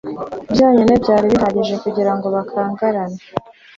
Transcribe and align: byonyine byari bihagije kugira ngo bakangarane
byonyine 0.51 0.93
byari 1.03 1.25
bihagije 1.33 1.75
kugira 1.83 2.11
ngo 2.15 2.27
bakangarane 2.35 3.19